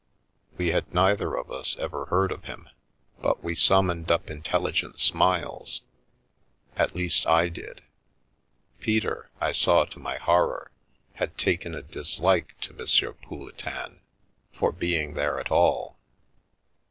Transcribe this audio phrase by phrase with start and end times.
[0.57, 2.69] We had neither of us ever heard of him,
[3.21, 5.81] but we 283 The Milky Way summoned up intelligent smiles—
[6.75, 7.83] at least I did.
[8.79, 10.71] Peter, I saw to my horror,
[11.13, 12.83] had taken a dislike to M.
[13.21, 13.99] Pouletin
[14.51, 15.99] for being there at all.